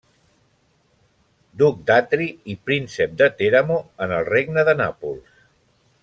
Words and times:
Duc 1.61 1.83
d'Atri 1.89 2.29
i 2.53 2.57
príncep 2.69 3.13
de 3.21 3.27
Teramo, 3.41 3.77
en 4.07 4.15
el 4.21 4.27
regne 4.35 4.65
de 4.71 4.75
Nàpols. 4.85 5.37